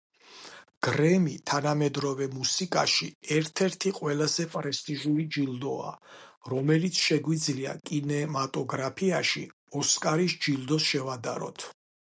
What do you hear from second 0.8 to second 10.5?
გრემი, თანამედროვე მუსიკაში ერთ-ერთი ყველაზე პრესტიჟული ჯილდოა, რომელიც შეგვიძლია კინემატოგრაფიაში „ოსკარის“